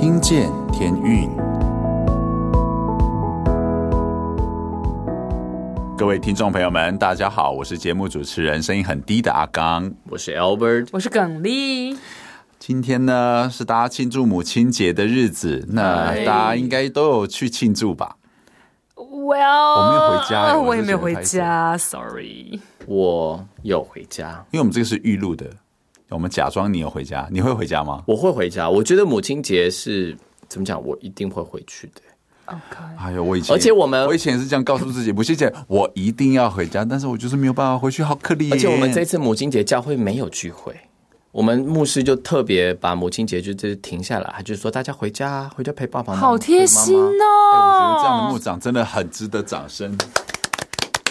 [0.00, 1.28] 听见天运，
[5.94, 11.98] 各位听众朋友们，大家好，我是节目主持人，声音很低的阿刚，我是 Albert，我是耿丽。
[12.58, 18.16] 今天呢是大家庆祝母亲节的日子，那大家应该都有去庆祝吧
[18.94, 25.50] ？Well，我没有回家，我也没有回家，Sorry，我有回家，因为我们这个是预录的。
[26.10, 28.02] 我们假装你有回家，你会回家吗？
[28.06, 28.68] 我会回家。
[28.68, 30.16] 我觉得母亲节是
[30.48, 30.84] 怎么讲？
[30.84, 32.02] 我一定会回去的。
[32.46, 32.78] OK。
[32.98, 38.52] 哎呦，我以前，而且我们，我以前是这样告诉自己，母亲节我一定要回家，但是我就是没有办法回去，好可怜。
[38.52, 40.74] 而且我们这次母亲节教会没有聚会，
[41.30, 46.26] 我们牧师就特别把母亲节就这停下来，他就说大家回家，回家陪爸爸妈妈。
[46.26, 47.24] 好贴心哦！
[47.54, 49.96] 哎，我觉得这样的牧长真的很值得掌声。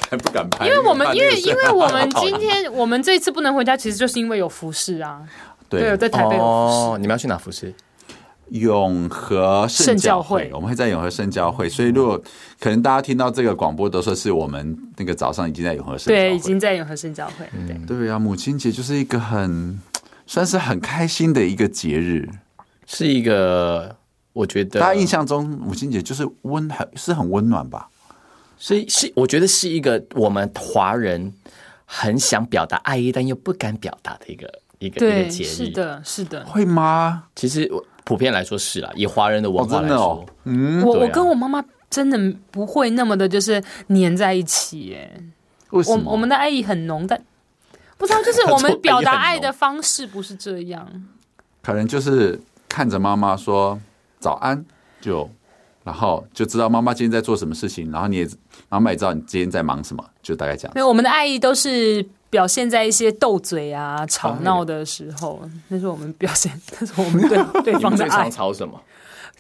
[0.09, 5.21] 还不敢拍，因为我们因为因为我们今天我们这一次不能回家，其实就是因为有服饰啊。
[5.69, 7.71] 对，对，在台北有服你们要去哪服饰？
[8.49, 11.69] 永和圣教会，我们会在永和圣教会。
[11.69, 12.19] 所以如果
[12.59, 17.47] 可能，大家听到这个广播都说是我们那个早上已经在永和圣教会，对，已经在永和圣教会。
[17.67, 19.79] 对对啊，母亲节就是一个很
[20.25, 22.27] 算是很开心的一个节日，
[22.87, 23.95] 是一个
[24.33, 27.87] 我觉得大家印象中母亲节就是温很是很温暖吧。
[28.59, 31.33] 是是，我觉得是一个我们华人
[31.85, 35.47] 很想表达爱意，但又不敢表达的一个一个一个节日。
[35.47, 37.23] 是的，是的，会吗？
[37.35, 37.71] 其实
[38.03, 42.19] 普遍来说是啦，以华人的文化来说，哦哦、嗯，我、啊、我跟我妈妈真的
[42.51, 45.23] 不会那么的，就是粘在一起耶。
[45.69, 47.19] 我我们的爱意很浓，但
[47.97, 50.85] 不知道就是我们表达爱的方式不是这样。
[51.61, 52.37] 可能就是
[52.67, 53.79] 看着妈妈说
[54.19, 54.65] 早安
[54.99, 55.29] 就。
[55.89, 58.29] 然后就知道妈妈今天在做什么事情，然后你也
[58.69, 60.73] 妈妈也知道你今天在忙什么，就大概这样。
[60.75, 68.29] 因为我们的爱意都是表现在一些斗嘴啊、吵闹的时候，那是我们表现，那是我们对 对方的爱。
[68.29, 68.79] 吵什么？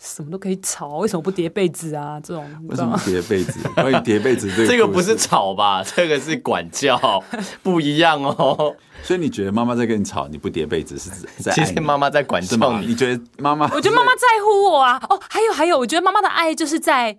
[0.01, 2.19] 什么都可以吵，为什么不叠被子啊？
[2.21, 3.59] 这种为什么叠被子？
[3.75, 5.83] 关于叠被子这个， 这个不是吵吧？
[5.83, 7.21] 这个是管教，
[7.61, 8.75] 不一样哦。
[9.03, 11.09] 所以你觉得妈妈在跟你吵，你不叠被子是
[11.43, 11.51] 在？
[11.51, 12.87] 其实妈妈在管教你。
[12.87, 13.65] 你觉得妈妈？
[13.73, 15.01] 我觉得妈妈在乎我啊。
[15.09, 17.17] 哦，还有还有，我觉得妈妈的爱就是在，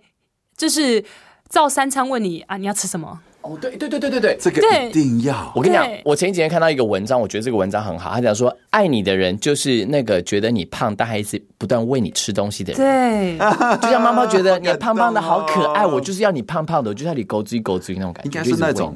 [0.57, 1.03] 就是
[1.49, 3.19] 照三餐问你啊，你要吃什么？
[3.41, 5.51] 哦，对对对对对对，这个一定要。
[5.55, 8.11] 我跟你讲，我前几天看到一个文章，我觉得这个文章很好。
[8.11, 12.79] 他讲说，爱你的人就是那个觉得你胖，但还是不断喂你吃东西的人。
[12.79, 13.37] 对，
[13.81, 18.27] 就像妈妈觉得 你胖胖的好可爱，我就是要你胖胖的，我就要你狗追狗追那种感觉。
[18.29, 18.95] 应该是那种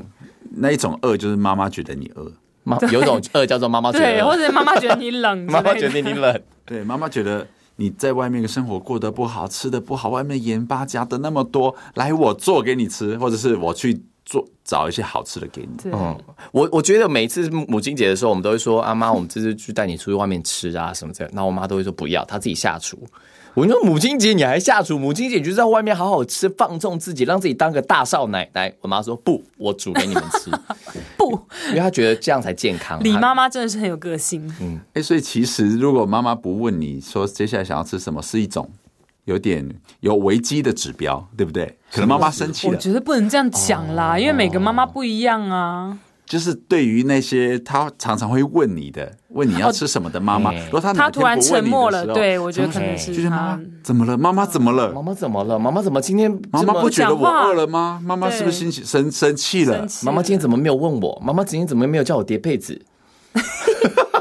[0.58, 2.32] 那一种饿，就是妈妈觉得你饿。
[2.64, 6.40] 妈 有一种饿叫做妈妈觉得，对，或者妈妈觉得你冷，妈妈觉得你冷。
[6.66, 14.04] 对，妈妈觉得你在外面的生活过得不好，吃的不好，外面盐巴加的那么多，来我做给你吃，或者是我去。
[14.26, 15.92] 做找一些好吃的给你。
[15.92, 16.18] 嗯，
[16.52, 22.98] 我我觉得每一次母亲节的时候，我们都会说：“阿妈，我们这次去带你出去外面吃啊什么的。”然后我妈都会说：“不要，她自己下厨。”
[23.54, 25.00] 我说：“母亲节你还下厨？
[25.00, 30.52] 母亲节你就在外面好好吃，放纵自己，让自己当个大少奶奶。”我妈说：“不，我煮给你们吃。
[31.16, 31.32] ”不，
[31.70, 33.02] 因为她觉得这样才健康。
[33.04, 34.46] 李妈妈真的是很有个性。
[34.60, 38.70] 嗯，哎，所以其实如果妈妈不问你说接下来想要吃什么，是一种。
[39.26, 39.68] 有点
[40.00, 41.78] 有危机的指标，对不对？
[41.92, 42.74] 可能妈妈生气了。
[42.74, 45.98] 我觉得不能这样讲啦，哦、因为每个妈妈不一样啊。
[46.26, 54.18] 就是对于那些她常常会问你的、问你要吃什么的妈妈，哦、如果她她突然沉默了，对我觉得可能是就是妈妈怎么了？
[54.18, 54.92] 妈妈怎么了？
[54.92, 55.60] 妈妈怎么了？
[55.60, 56.32] 妈妈怎么今天？
[56.52, 58.02] 妈妈不觉得我饿了吗？
[58.04, 59.88] 妈妈是不是心情生生气了？
[60.04, 61.22] 妈妈今天怎么没有问我？
[61.24, 62.82] 妈妈今天怎么没有叫我叠被子？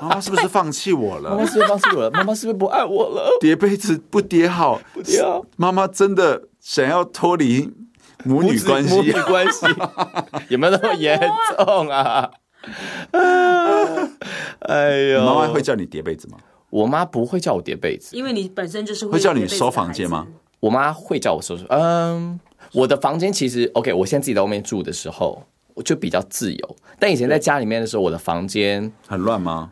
[0.05, 1.31] 妈妈是不是放弃我了？
[1.31, 2.11] 妈妈是不是放弃我了？
[2.11, 3.39] 妈妈是不是不爱我了？
[3.41, 5.43] 叠被子不叠好，不叠好。
[5.57, 7.73] 妈妈真的想要脱离
[8.25, 8.95] 母女关系？
[8.95, 9.67] 母女关系
[10.51, 11.19] 有没有那么严
[11.57, 12.31] 重啊？
[14.61, 16.37] 哎呦，妈妈会叫你叠被子吗？
[16.69, 20.27] 我妈不会叫我叠被子，因为你本身就是会叫你收房间吗？
[20.61, 21.65] 我妈会叫我收拾。
[21.71, 22.39] 嗯，
[22.73, 23.93] 我的房间其实 OK。
[23.93, 25.43] 我现在自己在外面住的时候，
[25.75, 26.77] 我就比较自由。
[26.99, 29.71] 但以前在家里面的时候，我的房间很乱吗？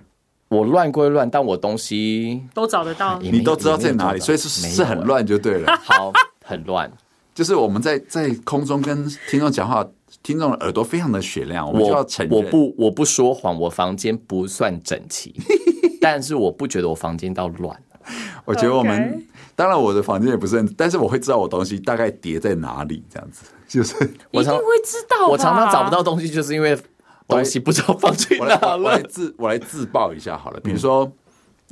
[0.53, 5.75] 我乱归乱，但我东西都找得到，你都知道在哪里，所以是是很乱就对了。
[5.83, 6.13] 好，
[6.45, 6.93] 很乱，
[7.34, 9.83] 就是我们在在空中跟听众讲话，
[10.22, 12.37] 听众的耳朵非常的雪亮，我们就要承认。
[12.37, 15.34] 我不我不说谎，我房间不算整齐，
[16.03, 17.75] 但是我不觉得我房间到乱。
[18.45, 19.27] 我觉得我们
[19.57, 23.95] 当然我的房间也不是很，但是我会知道我东西大概叠在哪里，这样子就是
[24.31, 25.28] 我一定会知道。
[25.28, 26.78] 我常常找不到东西，就是因为。
[27.28, 28.77] 东西不知道放去哪了。
[28.78, 31.10] 我来自我来自爆一下好了，比如说，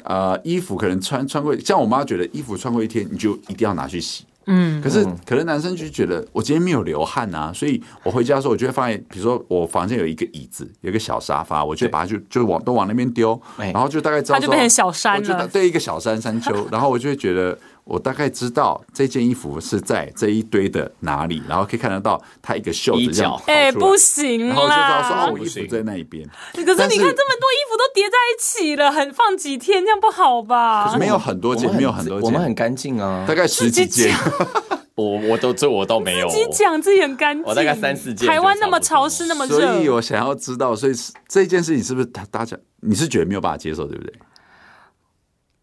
[0.05, 4.25] 呃，衣服可能穿穿过，像我妈觉得衣服穿过一天，你就一定要拿去洗。
[4.47, 17.56] 嗯，可是可能男生就觉得我今天没有流汗啊，所以我回家的时候，我就会发现，比如说我房间有一个椅子，有一个小沙发，我就把它就就往都往那边丢，然后就大概知道它就变成小山了，对，一个小山山丘， 然后我就会觉得。
[17.85, 23.41] 我大概知道这件衣服是在这一堆的哪里，然后可以看得到它一个袖子这样。
[23.47, 24.55] 哎，不行啦！
[24.55, 26.29] 然后就知道说哦，我衣服在那一边。
[26.53, 30.87] 可是你看这么多衣服都叠在一起了，很放几天这样不好吧？
[30.87, 34.15] 可是没有很多件，没有很多件，我们很干净啊，大概十几件。
[34.97, 36.29] 我我都这我倒没有。
[36.29, 38.29] 自己讲自己很干净，我大概三四件。
[38.29, 40.93] 台湾那么潮湿那么热，所以我想要知道，所以
[41.26, 44.12] 这件事情是不是大家你是觉得没有办法接受，对不对？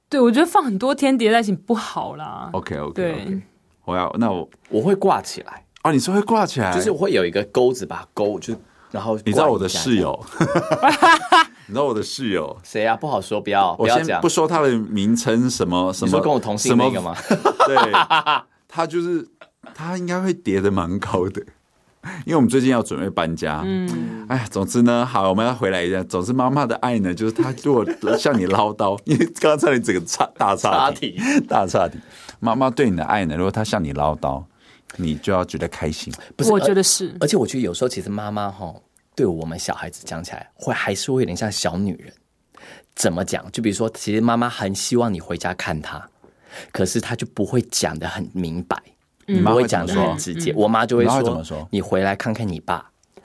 [0.09, 2.49] 对，我觉得放很多天叠在一起不好啦。
[2.53, 3.41] OK OK，对，
[3.85, 5.65] 我要那我我会挂起来。
[5.83, 8.55] 哦，你说会挂起来，就是我会有一个钩子把它勾，就
[8.91, 10.17] 然后你知道我的室友，
[11.67, 12.57] 你知道我的室友。
[12.63, 12.95] 谁啊？
[12.95, 17.15] 不好说，不要，我先不说他的名称，什么什么，说跟我同姓那个吗？
[17.67, 17.75] 对，
[18.67, 19.27] 他就是
[19.73, 21.45] 他应该会叠的蛮高的。
[22.25, 26.03] 因为我们最近要准备搬家，嗯，哎，总之呢，好，我们要回来一下。
[26.03, 27.85] 总之，妈妈的爱呢，就是她如果
[28.17, 31.97] 向你唠叨， 因为刚才你整个差大差题，大差题。
[32.39, 34.43] 妈妈对你的爱呢，如果她向你唠叨，
[34.97, 36.13] 你就要觉得开心。
[36.35, 38.73] 不是，我觉得是，而且我觉得有时候其实妈妈哈，
[39.15, 42.13] 对我们小孩子讲起来，会还是会有点像小女人。
[42.95, 43.45] 怎么讲？
[43.51, 46.03] 就比如说，其实妈妈很希望你回家看她，
[46.71, 48.75] 可是她就不会讲的很明白。
[49.27, 52.75] 你妈会讲的很直接，我妈就会说：“你回来看看你爸。”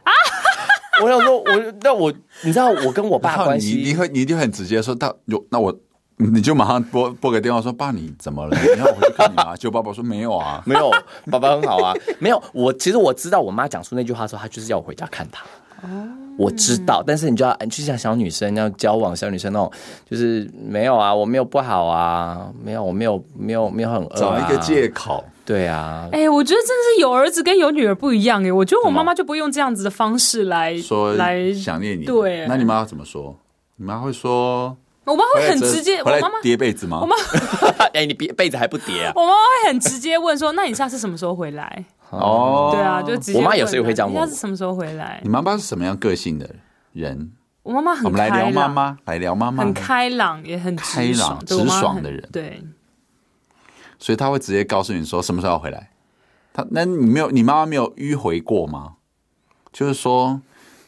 [0.02, 0.10] 啊！
[1.02, 2.12] 我想说，我那我，
[2.42, 5.72] 你知道我跟我爸关系，你会你一定很直接说到有，那我
[6.16, 8.56] 你就马上拨拨个电话说：“爸，你怎么了？
[8.60, 10.90] 你要回去看你妈。”就爸爸说：“没有啊， 没有，
[11.30, 15.44] 爸爸很好啊，没有。”我其实我知道，我妈讲出那句话的时候，她就是要我回家看她。
[16.38, 19.70] 我知道，但是你就要，就像小女生要交往，小女生那种，
[20.08, 25.24] 就是没有啊，我没有不好啊，没有，我没有，没有，没有很饿，找一个借口。
[25.44, 32.04] 对啊，哎、欸，我觉得真的是有儿子跟有女儿不一样哎，我觉得我妈妈就不会用这样子的方式来说来想念你。
[32.04, 33.36] 对，那你妈怎么说？
[33.76, 37.00] 你妈会说，我妈会很直接，我妈妈叠被子吗？
[37.00, 37.16] 我妈，
[37.92, 39.12] 哎，你别被子还不叠啊？
[39.16, 41.84] 我妈妈会很直接问说，那你下次什么时候回来？
[42.10, 43.38] 哦，对啊，就直接。
[43.38, 45.20] 我妈有时候也会这样问，你下次什么时候回来？
[45.24, 46.48] 你妈妈是什么样个性的
[46.92, 47.32] 人？
[47.64, 52.28] 我妈妈很开朗，我们来聊妈妈，来聊妈妈，很开朗，也很开朗、直爽的人。
[52.30, 52.62] 对，
[54.02, 55.90] 所以他会直接告诉你说什么时候要回来。
[56.52, 58.94] 他，那你没有，你妈妈没有迂回过吗？
[59.72, 60.42] 就是说，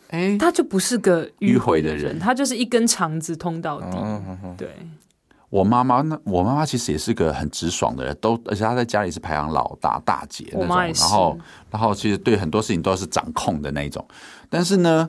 [0.09, 3.97] 哎，他就不是个迂回的人，他就是一根肠子通到底。
[4.59, 4.69] 对，
[5.49, 11.39] 我妈妈那，我妈妈其实也是个很直爽的人，都而且她在家里是排行老大、大姐那种，然后，
[11.71, 14.05] 然后其实对很多事情都是掌控的那一种。
[14.51, 15.09] 但是呢，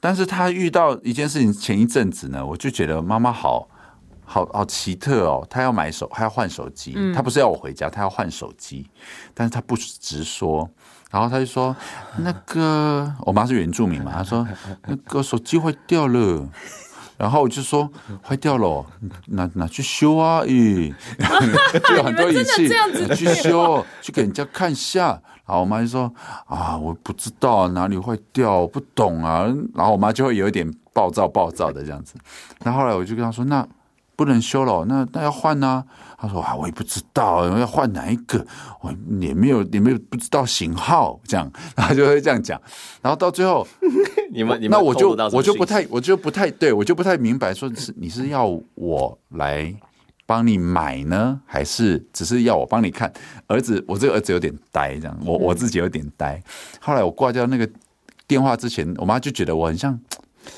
[0.00, 3.68] 但是她遇到一件事情，前一阵子呢，我就觉得妈妈好。
[4.30, 6.94] 好好奇特哦，他要买手，他要换手机。
[7.14, 8.86] 他不是要我回家，他要换手机，
[9.32, 10.68] 但是他不直说。
[11.10, 11.74] 然后他就说
[12.20, 14.46] ：“那个，我妈是原住民嘛，他说
[14.86, 16.46] 那个手机坏掉了。”
[17.16, 17.90] 然后我就说
[18.22, 18.84] ：“坏掉了，
[19.28, 20.94] 拿拿去修啊！”咦，
[21.88, 25.20] 就有很多语气，拿去修，去给人家看一下。
[25.46, 26.12] 然后我妈就说
[26.46, 32.16] ：“啊，我不知道哪里坏掉，我不懂啊。”然后我妈就会有一点暴躁暴躁的这样子。
[32.62, 33.66] 然后后来我就跟她说：“那。”
[34.18, 35.84] 不能修了，那那要换呢？
[36.18, 38.44] 他说啊，我也不知道要换哪一个，
[38.80, 42.60] 我也没有也没有不知道型号，这样， 然后就会这样讲，
[43.00, 43.64] 然后到最后，
[44.34, 48.44] 你们，你们那我就我就不太我就不太对我就不太明白，说是你是要
[48.74, 49.72] 我来
[50.26, 53.12] 帮你买呢，还是只是要我帮你看？
[53.46, 56.42] 儿子，我这个儿子有点呆，这样，我我自己有点呆。
[56.80, 57.70] 后来我挂掉那个
[58.26, 59.96] 电话之前，我妈就觉得我很像。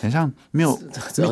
[0.03, 0.79] 好像没有，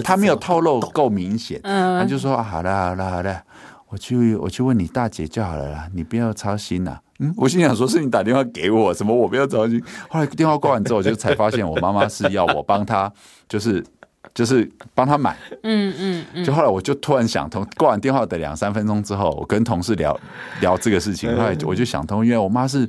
[0.03, 3.43] 他没有透露够明显，他就说：“好了，好了，好了，
[3.89, 13.13] 我去，我去问你大姐就好了啦，你不要操心啦。”嗯，我心想说：“是你打电话给我，什么我不要操心。”后来电话挂完之后，我就才发现我妈妈是要我帮她，
[13.49, 13.85] 就是
[14.33, 15.37] 就是帮她买。
[15.65, 16.45] 嗯嗯嗯。
[16.45, 20.17] 就后来我就突然想通，挂完电话的两三分钟之后，我跟同事聊
[20.61, 22.89] 聊这个事情，后来我就想通，因为我妈是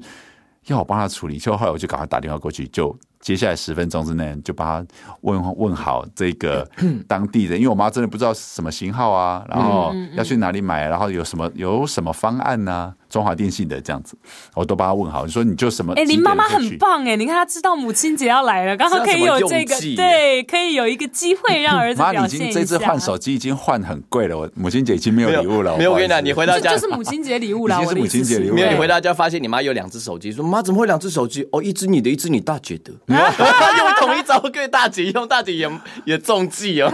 [0.68, 2.96] 要我帮她处理，就后来我就赶快打电话过去就。
[3.22, 4.88] 接下来十分钟之内就把他
[5.22, 6.68] 问问好这个
[7.08, 12.94] 当地人，因为我妈真的不知道什么型号啊，然后要去哪里买，然后有什么有什么方案呢、啊？
[13.10, 14.16] 中华电信的这样子，
[14.54, 15.26] 我都帮他问好。
[15.26, 15.94] 你说你就什么？
[15.94, 17.16] 哎、欸，林妈妈很棒哎！
[17.16, 22.22] 你看她知道母亲节要来了，刚好可以有这个对，可以有一个机会让儿子 表现一下。
[22.22, 25.76] 妈，你已经这次换手机已经换很贵了，我母亲节已经没有礼物了。
[25.76, 27.76] 没有，我跟你讲，你回到家就是母亲节礼物了。
[27.78, 28.54] 已经是母亲节礼物。
[28.54, 31.48] 没有，你回到家发现你妈有两只手机，说妈怎么会两只手机？
[31.52, 32.94] 哦，一只你的，一只你大姐的。
[33.78, 35.70] 用同一招给大姐用，大姐也
[36.06, 36.92] 也中计哦。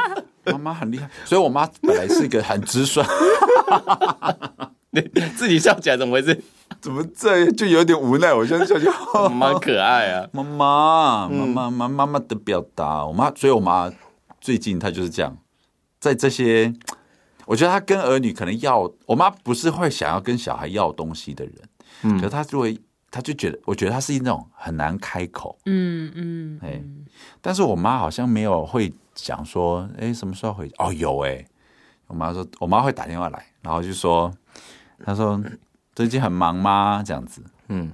[0.50, 3.06] 妈妈很厉害，所以我妈本来是一个很直爽。
[4.90, 5.02] 你
[5.36, 6.42] 自己笑起来怎么回事？
[6.80, 7.50] 怎么这？
[7.52, 8.32] 就有点无奈。
[8.32, 13.04] 我现在就觉得蛮可爱啊，妈妈，妈妈，妈妈妈的表达。
[13.04, 13.92] 我妈，所以我妈
[14.40, 15.36] 最近她就是这样，
[16.00, 16.72] 在这些，
[17.44, 21.54] 我觉得她跟儿女可能要，我妈不是会想要跟小孩要东西的人，
[22.04, 22.78] 嗯，可是她就会，
[23.10, 26.82] 她就觉得，我觉得他是一种很难开口，嗯嗯，哎，
[27.40, 30.70] 但是我妈好像没有会讲说，哎，什么时候回？
[30.78, 31.44] 哦，有哎，
[32.06, 34.32] 我妈说，我妈会打电话来，然后就说，
[35.04, 35.42] 她说。
[35.94, 37.02] 最近很忙吗？
[37.04, 37.90] 这样子，嗯，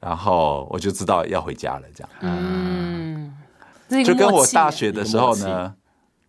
[0.00, 3.32] 然后我就知道要回家了，这样，嗯，
[4.04, 5.72] 就跟我大学的时候呢，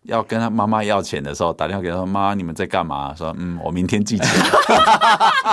[0.06, 4.26] 要跟他妈妈要钱的时候，打电话给他说：“妈，你们在干嘛？”说：“嗯，我明天寄钱。”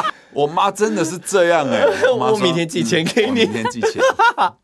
[0.34, 1.84] 我妈真的是这样 哎，
[2.18, 4.02] 我明天寄钱给你，明天寄钱，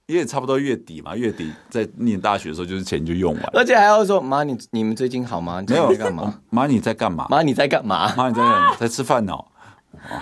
[0.08, 5.64] 因为差不多月底嘛，月底在念大学的时候，就是钱就用完，而且还要说：“妈，你你们最近好吗？
[5.68, 6.34] 没有在干嘛？
[6.50, 7.28] 妈，你在干嘛？
[7.30, 8.12] 妈，你在干嘛？
[8.18, 8.42] 妈，你在
[8.80, 9.34] 在吃饭呢。”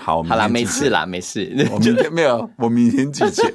[0.02, 1.54] 好，好啦，没事啦，没事。
[1.70, 3.52] 我明天没有，我明天寄钱，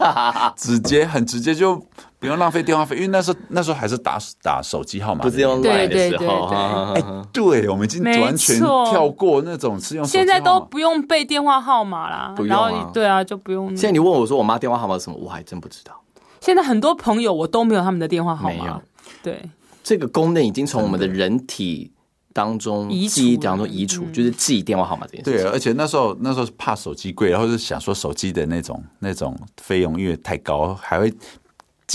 [0.55, 1.75] 直接很直接，就
[2.23, 6.45] 不用浪费电话费，因为那时候那时候还是打打手机号码，不是用 LINE 的时候。
[6.45, 7.03] 哎，
[7.33, 13.67] 对，我们已经完全跳过那种是用，现在都不用背电话号码啦，不用，对啊，就不用。
[13.71, 15.91] 现在你问我说我妈电话号码是什么，我还真不知道。
[16.39, 18.81] 现在很多朋友我都没有他们的电话号码，没有。
[19.21, 19.41] 对，
[19.83, 21.91] 这个功能已经从我们的人体。
[22.35, 25.43] 当中记忆当中移除，就是记电话号码这件事。
[25.43, 31.13] 对，而且那时候那时候怕手机贵，然后是想说手机的那种那种费用因为太高，还会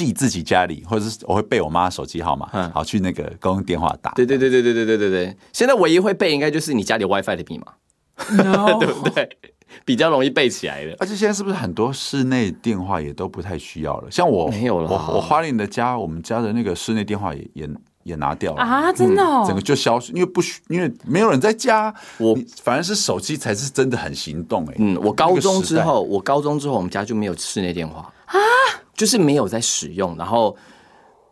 [0.07, 4.13] 记自己家里，或者是我会背我妈手机号码，好去那个公用电话打。
[4.13, 5.37] 对对对对对对对对对。
[5.53, 7.73] 现在唯一会背应该就是你家里 WiFi 的密码，
[8.79, 9.29] 对不对？
[9.85, 10.95] 比较容易背起来的。
[11.01, 14.11] 而且现在是不是很多室内电话也都不太需要了？
[14.11, 17.69] 像我没有了，我我花莲的家，我们家的那个室内电话也也。
[18.05, 18.91] 也拿掉了啊！
[18.91, 21.95] 真的，哦，整个就消失，因为不需，因为没有人在家。
[22.17, 24.75] 我反而是手机才是真的很行动哎。
[24.79, 28.39] 嗯，我高中之后，我高中之后，我们家就没有室内电话啊，
[28.99, 30.15] 就是没有在使用。
[30.19, 30.55] 然后，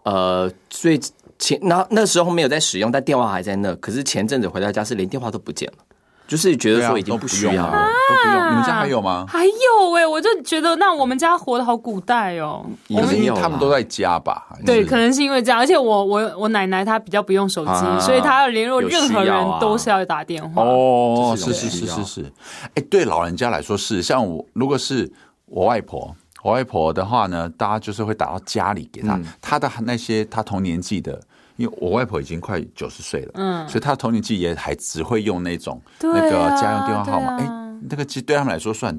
[0.04, 0.98] 呃，所以
[1.38, 3.74] 前那那时候没有在使用，但电话还在那。
[3.76, 5.84] 可是前阵子回到家是连电话都不见了。
[6.28, 8.50] 就是觉得说已经不需要了，都不用。
[8.50, 9.24] 你们家还有吗？
[9.28, 12.66] 还有哎，我就觉得那我们家活得好古代哦。
[12.88, 14.48] 我们他们都在家吧？
[14.66, 15.60] 对，可能是因为这样。
[15.60, 20.64] 而且我我我奶奶她比较不用手机，所以她要联络任何人都是要打电话。
[20.64, 22.32] 哦，是是是是是。
[22.74, 25.08] 哎，对老人家来说是，像我如果是
[25.44, 26.12] 我外婆，
[26.46, 31.20] 我外婆的话呢，大家就是会打到家里给她，她的那些她同年纪的。
[31.56, 37.46] 因为我外婆已经快九十岁了，嗯，所以她童年记忆也还只会用那种那个家用电话号码，哎，
[37.88, 38.94] 那个其实对他们来说算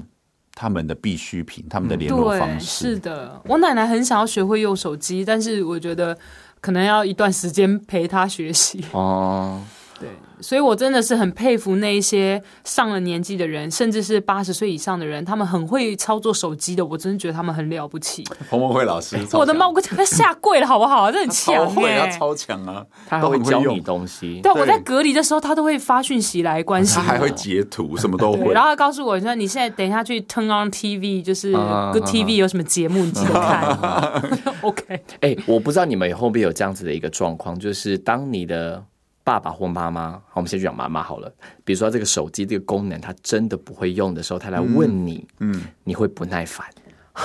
[0.56, 2.94] 他们的必需品，他们的联络方式。
[2.94, 6.18] 是的，我奶奶很想要学会用手机，但是我觉得
[6.60, 8.84] 可能要一段时间陪她学习。
[8.90, 9.62] 哦，
[10.00, 10.08] 对。
[10.40, 16.86] 所以，我真的是很佩服那一些上了年纪的人，甚至是八十岁以上的人，他们很会操作手机的。
[16.86, 18.22] 我真的觉得他们很了不起。
[18.48, 21.10] 彭文慧老师， 我的妈，我快下跪了，好不好？
[21.10, 22.86] 这很强 哎，要超强啊！
[23.08, 24.40] 他还会教你东西。
[24.40, 26.94] 对，我在隔离的时候，他都会发讯息来关心。
[27.02, 28.52] 他还会截图，什么都会。
[28.54, 34.22] 然后告诉我说：“你现在等一下去 turn on TV，就是 Good TV 有什么节目，你记得看。”
[34.62, 35.02] OK。
[35.20, 38.84] 哎，我不知道你们会不会有这样子的一个状况，就是当你的。
[39.28, 41.30] 爸爸或妈妈，好，我们先去讲妈妈好了。
[41.62, 46.66] 比如说这个手机这个功能，他真的不会用的时候，他来问你，嗯，你会不耐烦。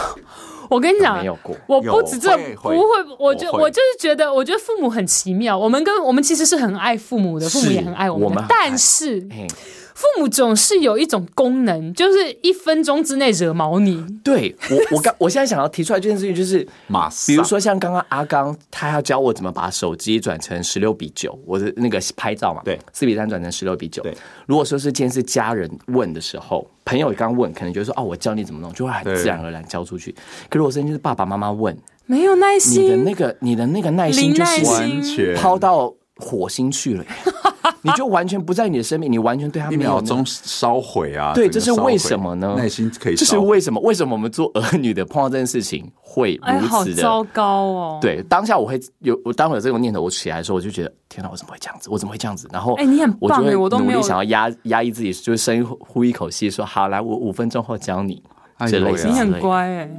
[0.69, 2.77] 我跟你讲，没有过，我不止这不会，
[3.17, 5.57] 我就我就是觉得，我觉得父母很奇妙。
[5.57, 9.25] 我们跟我们其实是很爱父母的，父母也很爱我们，但是。
[9.93, 14.03] 父母总是有一种功能，就是一分钟之内惹毛你。
[14.23, 24.01] 对我，我刚 我现在想要提出来这件事情，就是马上，比如说像刚刚阿刚，他要教我怎么把手机转成十六比九，我的那个拍照嘛，对，四比三转成十六比九。
[24.03, 30.13] 对，如果说是今天是家人问的时候，朋友刚问，可能就是说哦，我教你怎么弄，就会很自然而然教出去。
[30.49, 35.93] 可如果是就是爸爸妈妈问，没有耐心，你的那个你的那个耐心就是完全抛到
[36.23, 37.03] 火星去了。
[37.85, 41.33] 你就完全不在你的生命，你完全对他没有一秒钟烧毁啊！
[41.33, 42.55] 对，这是为什么呢？
[42.57, 43.81] 耐心可以，这是为什么？
[43.81, 47.99] 为什么我们做儿女的碰到这件事情会如此的糟糕哦？
[48.01, 51.89] 对，当下我会有，我当我有这种念头，我起来的时候，我就觉得天哪，我怎么会这样子？
[51.89, 52.47] 我怎么会这样子？
[52.53, 58.23] 然后，哎，你很棒哎，我都努力想要压压抑自己，就是深呼一口气，说好，来，我五分钟后教你。
[58.67, 59.89] 这类型，你很乖哎。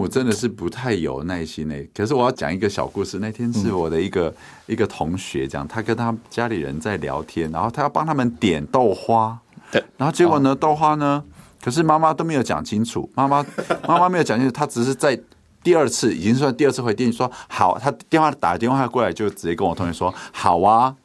[0.00, 1.88] 母真的是不太有耐心诶。
[1.94, 3.18] 可是我要讲一个小故事。
[3.18, 4.34] 那天是我的一个、嗯、
[4.66, 9.38] 一个同学讲，他跟他家里人在聊天，然后他要帮他们点豆花。
[9.70, 11.22] 对，然后结果呢，豆花呢，
[11.62, 13.08] 可是妈妈都没有讲清楚。
[13.14, 13.44] 妈妈
[13.86, 15.20] 妈妈没有讲清楚，他只是在
[15.62, 20.96] 第二次已经算第二次回电说好，他电话打电话过来就直接跟我同学说好啊。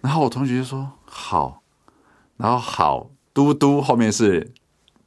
[0.00, 1.62] 然后我同学就说好，
[2.36, 4.52] 然后好嘟嘟后面是。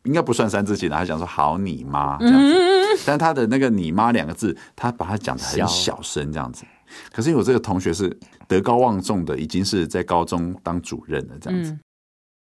[0.03, 6.63] 应该不算三字经的，他讲说“好你妈”这样子， 但他的那个“你妈”两个字，他把它讲的很小声这样子。
[7.11, 8.15] 可是因为我这个同学是
[8.47, 11.77] 德高望重的，已经是在高中当主任了这样子。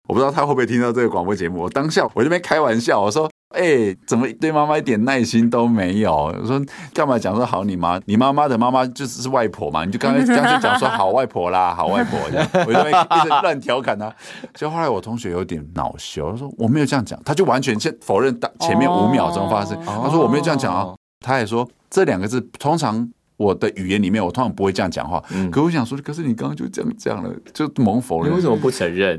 [0.09, 1.63] 我不知道他会不会听到这个广播节目。
[1.63, 3.31] 我当下我这边开玩笑，我说。
[3.51, 6.13] 哎、欸，怎么对妈妈一点耐心都没有？
[6.13, 6.61] 我说
[6.93, 7.99] 干嘛讲说好你妈？
[8.05, 9.85] 你妈妈的妈妈就是是外婆嘛？
[9.85, 14.13] 你就刚才刚才讲说好外婆啦， 好外婆这样，我就一直乱调侃他。
[14.53, 18.37] 就后来我同学有点恼羞，他说我没有这样讲，他就完全先否认。
[18.61, 20.95] 前面五秒钟发生，他说我没有这样讲啊。
[21.25, 25.23] 他也说这两个字，通常我的语言里面我通常不会这样讲话。
[25.51, 28.31] 可我想说，可是你刚刚就这样讲了，就猛否认。
[28.31, 29.19] 你为什么不承认？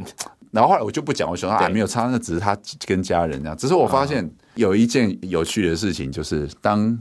[0.52, 3.58] 然后后来我就不讲，我说啊没有差，那只是他跟家人这样。
[3.58, 6.98] 只是我发现有一件有趣的事情，就是当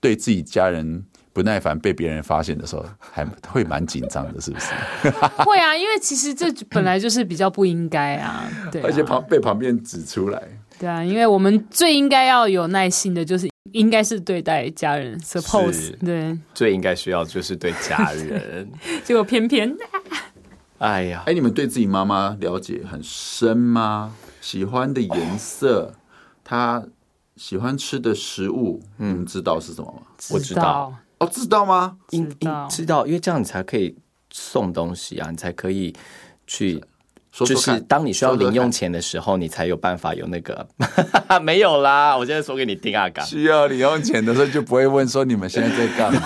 [0.00, 4.70] 对自己家人不耐烦被别人发现的时候，还会蛮紧张的，是不是？
[5.44, 8.84] 会啊，因为其实这本来就是比较不应该啊，对啊。
[8.86, 10.42] 而且旁被旁边指出来。
[10.78, 15.18] 对啊，因为我们最应该要有耐心的，就是应该是对待家人。
[15.20, 18.66] Suppose 对，最应该需要就是对家人，
[19.04, 19.76] 结果偏偏。
[20.80, 24.14] 哎呀，哎，你们对自己妈妈了解很深吗？
[24.40, 25.92] 喜欢的颜色，
[26.42, 26.82] 她
[27.36, 30.00] 喜欢吃的食物，嗯，知道是什么吗？
[30.30, 31.98] 我知道，哦，知道吗？
[32.08, 33.94] 知道，知道，因为这样你才可以
[34.32, 35.94] 送东西啊，你才可以
[36.46, 36.82] 去，
[37.30, 40.66] 就是当你需要零用钱的时候，你才有办法有那个。
[41.42, 46.22] 没有啦，我现在说给你听啊，刚需要零用钱的时候就不会问说你们现在在干嘛。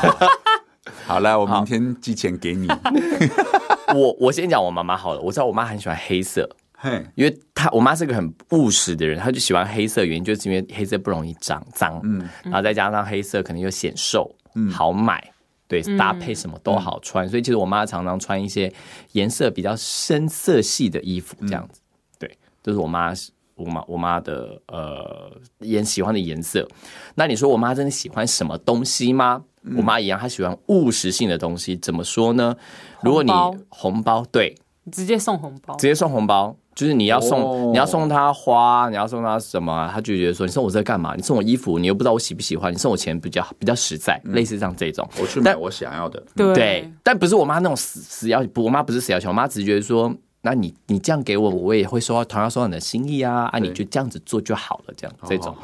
[1.07, 2.69] 好了，我明天寄钱给你。
[3.93, 15.23] 我我先讲我妈妈好了，我知道我妈很喜欢黑色，嘿，因为她我妈是个很务实的人，她就喜欢黑色，原因就是因为黑色不容易脏脏，嗯，然后再加上黑色可能又显瘦，嗯，好买，
[15.69, 18.73] 对，搭配什么都好穿，嗯，所以其实我妈常常穿一些
[19.13, 23.13] 颜色比较深色系的衣服，这样子，嗯，对，这，就是我妈
[23.57, 26.67] 我妈我妈的呃颜喜欢的颜色。
[27.15, 29.43] 那你说我妈真的喜欢什么东西吗？
[29.77, 31.75] 我妈一样，她喜欢务实性的东西。
[31.77, 32.55] 怎么说呢？
[33.01, 33.33] 如果你
[33.71, 34.55] 红包，对，
[34.93, 41.15] 直接送红包，直接送红包，就是你要送，你要送她花，你要送她什么，她就觉得说，你送我这干嘛？
[41.17, 45.09] 你送我衣服，你又不知道我喜不喜欢，你送我钱比较比较实在，类似像这种。
[45.19, 50.15] 我去买我想要的，对，但不是我妈那种死死要，不，我妈不是死要求，我妈只是觉得说，
[50.45, 55.57] 那你你这样给我，我也会收到同样收到你的心意啊，啊，你就这样子做就好了，这样这种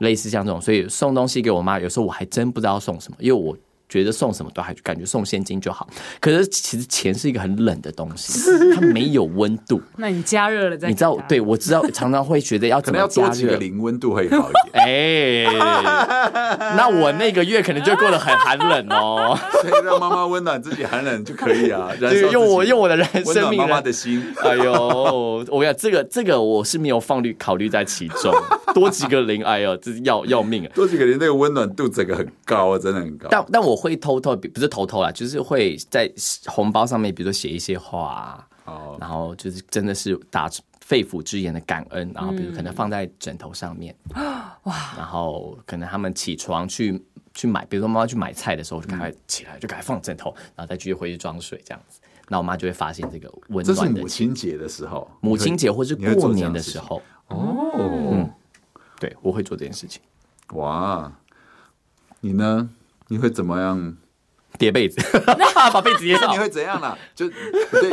[0.00, 3.56] 类似像这种，所以送东西给我妈，有时候我还真不知道送什么，因为我。
[3.88, 5.88] 觉得送什么都还感觉送现金就好，
[6.20, 8.40] 可是其实钱是一个很冷的东西，
[8.74, 9.80] 它没有温度。
[9.96, 11.16] 那你加热了再，你知道？
[11.28, 14.74] 对，我知道，常常会觉得要怎么加热，零温度会好一点。
[14.84, 15.44] 哎，
[16.76, 19.38] 那我那个月可能就过得很寒冷哦。
[19.62, 21.90] 所以让妈妈温暖自己寒冷就可以啊。
[22.00, 24.20] 对，用我用我的人生命，温暖妈妈的心。
[24.42, 28.34] 哎呦，我跟你讲，这个这个我是没有放虑考虑在其中，
[28.74, 30.70] 多几个零，哎呦，这是要要命啊！
[30.74, 33.28] 多几个零，那个温暖度整个很高啊，真的很高。
[33.30, 33.75] 但但我。
[33.76, 36.10] 会偷偷不是偷偷啦，就是会在
[36.46, 40.48] 红包上面，比如说写一些话，哦，然后就是真的是打
[40.80, 43.94] 肺腑之言的感恩，然后比如可能放在枕头上面，
[44.62, 47.02] 哇，然后可能他们起床去
[47.34, 53.74] 去买，比如说妈妈去买菜的时候，就赶快起来，就赶快放枕头，然后再继续回去装水这样子，那我妈就会发现这个温暖的。
[53.74, 57.72] 这是母亲节的时候，母亲节或是过年的时候，哦，
[58.12, 58.30] 嗯，
[59.00, 60.00] 对，我会做这件事情。
[60.52, 61.12] 哇，
[62.20, 62.70] 你呢？
[63.08, 63.96] 你会怎么样
[64.58, 65.00] 叠被子？
[65.72, 66.32] 把被子叠上？
[66.32, 66.96] 你会怎样啦？
[67.14, 67.32] 就你
[67.70, 67.90] 对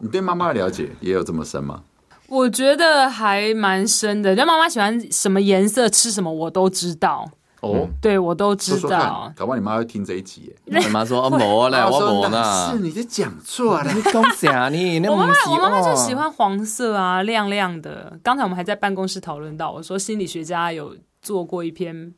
[0.00, 1.82] 你对妈妈的了解也有这么深吗？
[2.26, 4.34] 我觉得还蛮深的。
[4.34, 7.30] 就妈妈喜欢什么颜色，吃什么，我都知道。
[7.60, 8.78] 哦，对，我都知道。
[8.78, 10.54] 说说搞不好你妈会听这一集。
[10.64, 13.92] 你妈说：“我呢，我呢。”是你在讲错了。
[13.92, 14.68] 你恭喜啊！
[14.68, 18.18] 你那我妈妈，我妈妈就喜欢黄色啊，亮亮的。
[18.22, 22.12] 刚才我们还在办公室讨论到，我说心理学家有做过一篇。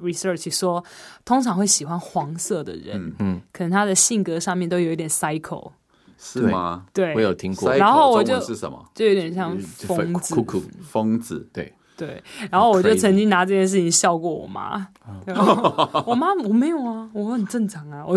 [0.00, 0.84] Research 说，
[1.24, 5.70] 通常会喜欢黄色的人，嗯，可能他的性格上面都有一点 cycle，
[6.18, 6.86] 是吗？
[6.92, 7.74] 对，我有听过。
[7.74, 8.84] 然后我就是什么？
[8.94, 10.34] 就有点像疯子，
[10.82, 11.72] 疯子，对。
[11.96, 14.86] 对，然后我就曾经拿这件事情笑过我妈。
[16.06, 18.16] 我妈我没有啊，我很正常啊，我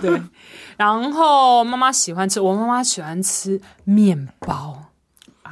[0.00, 0.22] 对。
[0.76, 4.80] 然后妈妈喜欢吃，我妈妈喜欢吃面包。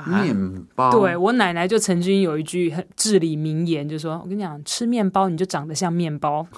[0.06, 0.90] 面包。
[0.90, 6.46] 对，我奶奶就曾经有一句很至理名言，就说：“我跟你讲，吃面包你就长得像面包。”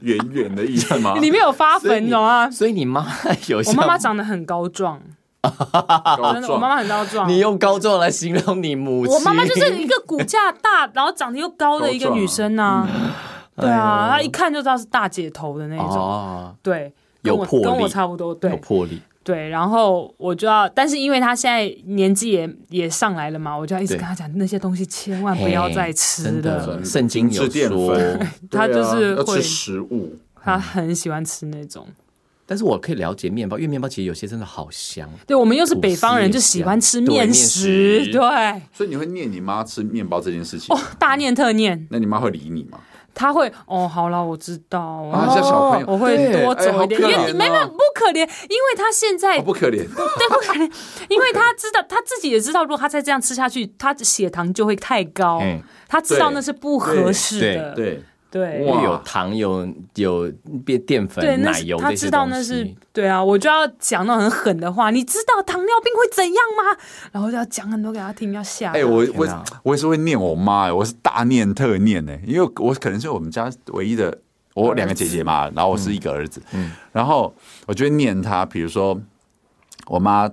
[0.00, 1.14] 圆圆的意思吗？
[1.20, 2.50] 里面有发粉，你懂吗？
[2.50, 3.06] 所以你妈
[3.46, 5.00] 有我妈妈长得很 高壮。
[5.42, 7.28] 真的，我妈妈很高壮。
[7.28, 9.14] 你用高壮来形容你母亲？
[9.14, 12.88] 我妈妈就是一个骨架大，然后长得又高的一个女生啊。
[13.56, 16.56] 对啊，她一看就知道是大姐头的那种。
[16.62, 16.92] 对，
[17.22, 18.34] 有魄力，跟我差不多。
[18.34, 19.00] 对，有魄力。
[19.24, 26.84] 对，然后我就要，但是因为他现在年纪也也上来了嘛，我就要一直跟他讲那些东西千万不要再吃了。
[26.84, 27.96] 圣经有说，
[28.50, 31.86] 他就是会吃食物，他很喜欢吃那种。
[32.44, 35.08] 但是我可以了解面包，因为面包其实有些真的好香。
[35.26, 38.06] 对，我们又是北方人，就喜欢吃面食。
[38.12, 38.20] 对，
[38.72, 40.74] 所以你会念你妈吃面包这件事情？
[40.74, 41.86] 哦，大念特念。
[41.90, 42.78] 那你妈会理你吗？
[43.14, 44.80] 她会哦，好了，我知道。
[44.80, 50.72] 啊，像小朋友，我会多走一点，因为没有不可怜，因为她现在不可怜， 对，不可怜，
[51.08, 55.42] 因为她知道，她自己也知道，如果她再这样吃下去，她的血糖就会太高。
[55.88, 57.74] 她知道那是不合适的。
[57.74, 58.02] 对。
[58.32, 60.32] 对，有糖有有
[60.64, 64.90] 变淀粉、对奶油，他知道那是对啊，我就要讲那种很狠的话。
[64.90, 66.78] 你知道糖尿病会怎样吗？
[67.12, 68.72] 然后就要讲很多给他听，要吓。
[68.72, 74.16] 哎，我我我也是会念我妈，我是大念特念呢，因为我可能是我们家唯一的，
[74.54, 77.34] 我两个姐姐嘛，然后我是一个儿子，嗯，然后
[77.66, 78.98] 我就会念他，比如说
[79.88, 80.30] 我妈。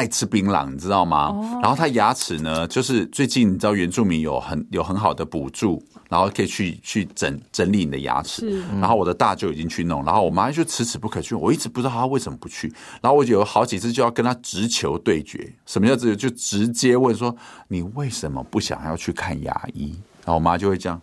[0.00, 1.62] 爱吃槟榔，你知道吗？Oh.
[1.62, 8.64] 然后他牙齿呢，就是最近你知道原住民有很有很好的补助，然后可以去去整整理你的牙齿。
[8.80, 11.34] 然后我的大舅已经去弄，然后我妈就迟迟不肯去。
[11.34, 12.72] 我一直不知道他为什么不去。
[13.02, 15.52] 然后我有好几次就要跟他直球对决。
[15.66, 16.16] 什么叫直球？
[16.16, 17.36] 就直接问说
[17.68, 20.98] ：“你为什么不想要去看牙医？”然后我妈就会这样：“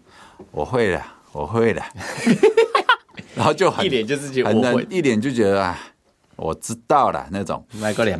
[0.49, 1.83] 我会的，我会的。”
[3.35, 4.57] 然后就很一脸就自己很
[4.91, 5.77] 一脸就觉得哎。
[6.37, 7.65] 我知道了那种，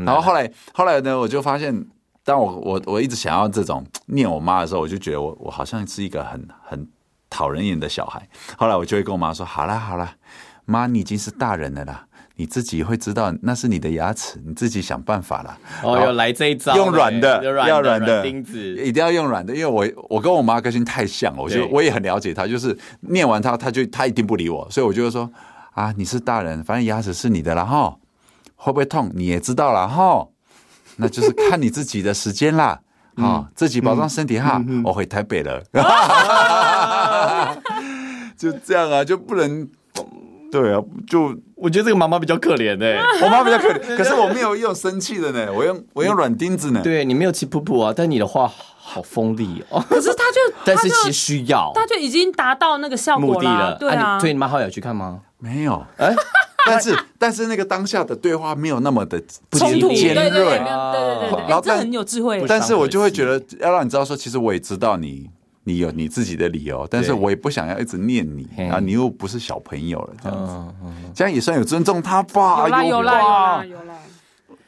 [0.06, 1.86] 然后后来后来呢，我就发现，
[2.24, 6.88] 当我我我一直想要这种念我妈的时候，我就觉得我我好像是一个很很
[7.30, 8.28] 讨人厌的小孩。
[8.58, 10.16] 后来我就会跟我妈说：“好啦好啦，
[10.66, 25.30] 妈，你已经是大人了啦，你自己会知道那是你的牙齿，你自己想办法啦。”哦，有来这一招，用软的，要软的钉子，一定要用软的，因为我我跟我妈个性太像了，我就我也很了解她，就是念完她，她就她一定不理我，所以我就说
[25.76, 27.96] ：“啊，你是大人，反正牙齿是你的了哈。”
[28.58, 30.28] 会不会痛你也知道了哈，
[30.98, 32.80] 那就是看你自己的时间啦，
[33.16, 34.62] 啊，自己保重身体哈。
[34.84, 35.64] 我回台北了，
[38.36, 39.68] 就这样啊，就不能，
[40.52, 42.86] 对啊，就我觉得这个妈妈比较可怜呢，
[43.24, 55.22] 我妈比较可怜，可是我没有用生气的呢，我用我用软钉子呢，对你没有气噗噗啊，但你的话好锋利哦，可是他就，但是其实需要，他就已经达到那个效果了，对啊，所以你妈后来有去看吗？
[55.40, 56.14] 没有，哎。
[56.72, 60.58] 但是但是那个当下的对话没有那么的 冲突尖锐，对对对，
[61.48, 62.44] 然后这很有智慧。
[62.48, 65.30] 但是我就会觉得要让你知道说，其实我也知道你
[65.64, 70.54] 你有你自己的理由，但是我也不想要一直念你啊，你又不是小朋友了，这样子，
[71.16, 72.68] 这样也算有尊重他吧？
[72.68, 73.66] 有啦有啦。
[73.66, 73.98] 有啦有啦，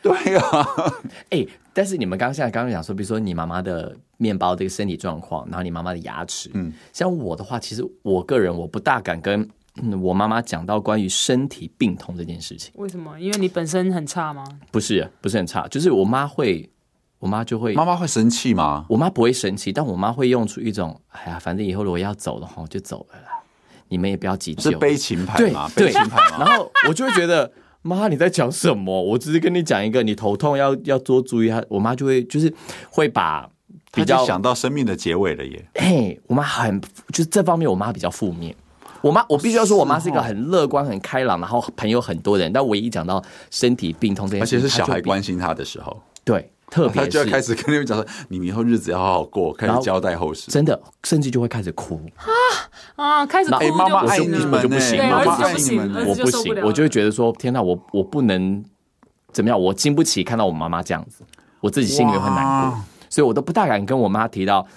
[0.02, 0.42] 对呀，
[1.32, 9.48] 哎，但是你们刚刚现在刚刚讲说，比如说你妈妈的面包这个身体状况，然后你妈妈的牙齿，嗯，像我的话，其实我个人我不大敢跟。
[9.82, 13.20] 嗯，我妈妈讲到关于身体病痛这件事情，为什么？
[13.20, 14.44] 因为你本身很差吗？
[14.72, 16.70] 不是，不是很差，就是我妈会，
[17.20, 18.86] 我妈就会，妈妈会生气吗？
[18.90, 23.44] 我妈不会生气，但我妈会用出一种，哎呀，反正以后如果要走的话，就走了啦，
[23.88, 24.72] 你们也不要急救。
[24.72, 25.70] 是悲情牌吗？
[25.76, 26.46] 对，悲情牌吗？
[26.46, 29.02] 然后我就会觉得，妈，你在讲什么？
[29.02, 31.50] 我只是跟你讲一个，你头痛要要多注意。
[31.50, 32.54] 她，我妈就会就是
[32.90, 33.50] 会把
[33.94, 35.66] 比较想到生命的结尾了耶。
[35.76, 36.80] 嘿，我妈很
[37.12, 38.56] 就是这方面，我妈比较负面。
[39.02, 42.52] 我妈，我必须要说，我妈是一个很乐观、很开朗，然后朋友很多人。
[42.52, 50.52] 但唯一讲到身体病痛这件事，而且是小孩关心她的时候，对，特别就要开始跟你们讲说，你们以后日子要好好过，开始交代后事。
[50.52, 52.26] 真的，甚至就会开始哭啊
[52.96, 53.26] 啊！
[53.26, 58.64] 开始哭，妈妈爱你们就不行，妈妈爱你们，我不行，我就会觉得说，天哪，我我不能
[59.32, 61.24] 怎么样，我经不起看到我妈妈这样子，
[61.62, 62.78] 我自己心里会难过，
[63.10, 64.68] 所以我都不大敢跟我妈提到，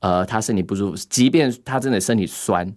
[0.00, 2.70] 呃，她身体不舒服，即便她真的身体酸。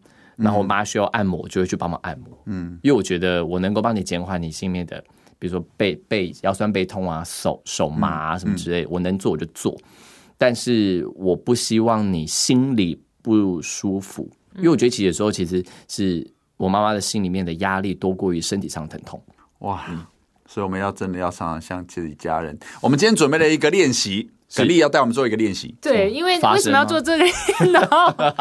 [0.44, 2.38] 然后我妈需要按摩，我就会去帮忙按摩。
[2.48, 5.02] 嗯，因为我觉得我能够帮你减缓你心里面的，
[5.40, 9.76] 比如说背背腰酸背痛啊，手手麻啊什么之类，我能做我就做。
[10.38, 19.24] 但是我不希望你心里不舒服，因为我觉得其实有时候其实是我妈妈的心里面的压力多过于身体上疼痛。
[19.60, 19.86] 哇，
[20.46, 22.58] 所以我们要真的要常常像自己家人。
[22.82, 24.30] 我们今天准备了一个练习。
[24.56, 25.74] 可丽要带我们做一个练习。
[25.82, 27.26] 对，因为为什么要做这个
[27.72, 27.80] 呢？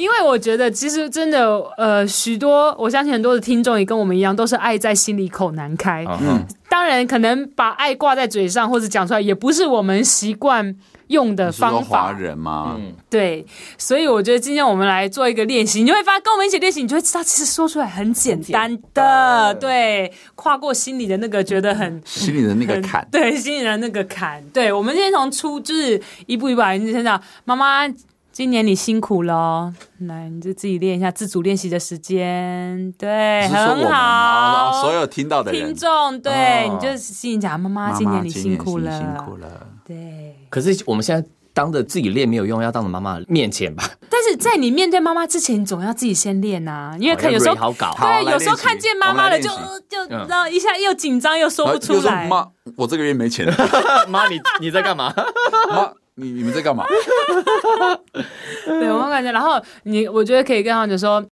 [0.00, 6.06] 因为我觉得其实真的，呃，许多我相信很多的听众也跟我们一样，都是爱在心里口难开。
[6.22, 10.74] 嗯，当然可能把爱挂在嘴上或者讲出来，也不是我们习惯
[11.08, 12.04] 用的方法。
[12.04, 13.44] 华人嘛，嗯，对，
[13.76, 27.86] 所以我觉得今天我们来做一个练习，你会发现跟我们一起练习，你就会知道其实说出来很简单的，对，跨过心里的那个觉得很心里的那个坎，对，心里的那个坎，对，我们今天从初就是一步一步来，你先讲，妈妈。
[28.32, 34.80] 今年你辛苦了，来，你就自己练一下自主练习的时间，对，很好。
[34.80, 39.66] 所有听到的听众，对，你就心里讲，妈妈，今年你辛苦了，辛苦了。
[39.84, 40.36] 对。
[40.48, 43.84] 可是我们现在当着自己练没有用，要当着妈妈面前吧。
[44.08, 49.50] 但是在你面对妈妈之前，你总要自己先练呐，因为可有时候好搞，对，有时候看见妈妈了，就
[49.88, 52.28] 就然后一下又紧张又说不出来。
[52.28, 53.54] 妈，我这个月没钱了。
[54.08, 55.12] 妈，你你在干嘛？
[55.68, 55.92] 妈。
[56.16, 56.84] 你你们在干嘛？
[58.66, 61.24] 对，我感觉，然后你，我觉得可以跟他们说，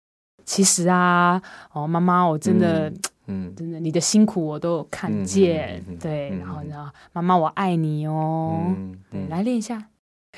[0.44, 1.40] 其实啊，
[1.72, 2.90] 哦，妈妈，我真的，
[3.26, 8.60] 嗯，真的，你的辛苦我都有看见，对，然后呢，妈妈，我爱你哦，
[9.10, 9.82] 对，来练一下，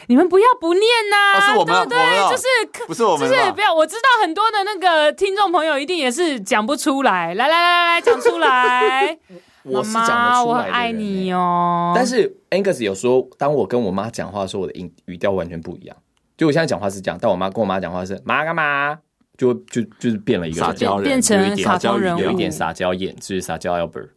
[0.09, 1.99] 你们不要不念呐，是我们，对，
[2.31, 2.45] 就是
[2.87, 9.19] 不是我们，就是不要，我知道很多的那个听众朋友一定也是讲不出来，来来来来，讲出来。
[9.65, 11.93] 我是讲得出来的，我很爱你哦。
[11.95, 15.97] 但是 Angus 有说，当我跟我妈讲话的时候，我的音语调完全不一样。
[16.37, 18.99] 就我现在讲话是这样，但我妈跟我妈讲话是妈干嘛，
[19.37, 24.09] 就就就是变了一个撒娇人，变成撒娇人，有一点撒娇眼，就是撒娇 Albert。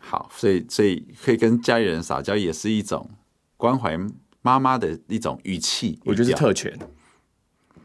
[0.00, 3.08] 好，所以所以可以跟家里人撒娇，也是一种
[3.56, 3.96] 关怀
[4.42, 6.76] 妈妈的一种语气，我觉得是特权。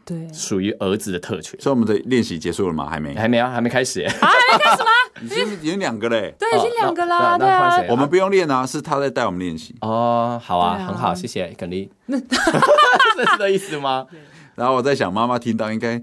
[0.06, 1.60] 对，属于儿子的特权。
[1.60, 2.88] 所以我们的练习结束了吗？
[2.88, 4.02] 还没，还没啊，还没开始。
[4.02, 4.90] 啊，还没开始吗？
[5.20, 6.32] 已 经已经两个嘞。
[6.38, 7.36] 对，已经两个啦。
[7.36, 9.74] 对啊，我们不用练啊，是他在带我们练习。
[9.80, 11.90] 哦，好啊，很好，谢谢耿丽。
[12.06, 14.06] 这是这意思吗？
[14.54, 16.00] 然后我在想，妈妈听到应该，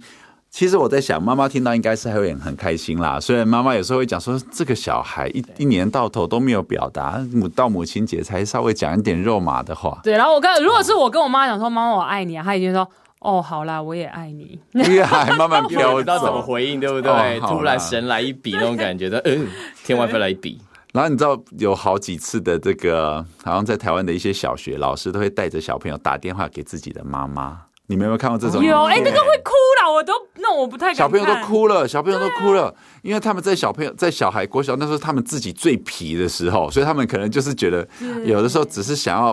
[0.50, 3.18] 其实我在想，妈妈听到应该是还会很开心啦。
[3.22, 9.98] 虽然妈妈有时候会讲说，这个小孩一一年到头都没有表达，母到母亲节才稍微讲一点肉麻的话。
[10.04, 12.86] 对，然后我跟如果是我跟我妈讲说，妈妈我爱你啊，她已经说。
[13.24, 14.60] 哦，好啦，我也爱你。
[14.74, 17.12] 你还慢慢飘，不知道怎么回应，对不对？
[17.40, 19.48] 哦、突然神来一笔那种感觉的，嗯，
[19.84, 20.62] 天外飞来一笔。
[20.92, 27.62] 然后你知道有好几次的这个，好像在台湾的一些小学老师都会带着小朋友打电话给自己的妈妈。
[27.88, 28.62] 你们有没有看过这种？
[28.64, 30.94] 有，哎、欸，那个会哭了，我都那我不太。
[30.94, 37.88] 小朋友都哭了，小朋友都哭了，啊、因为他们在小朋友在小孩国小那时候，他们自己最皮的时候，所以他们可能就是觉得
[38.26, 39.32] 有的时候只是想要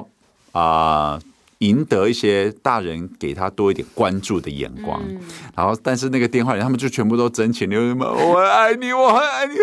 [0.52, 1.12] 啊。
[1.14, 1.20] 呃
[1.60, 5.20] 赢得一些大人给他多一点关注的眼光，嗯、
[5.54, 9.54] 然后但是那个电话里他们就全部都真情流露嘛，我爱你，我很爱你，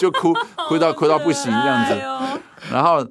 [0.00, 0.32] 就哭
[0.66, 1.92] 哭到哭到不行这样子。
[2.00, 2.40] 哦、
[2.72, 3.06] 然后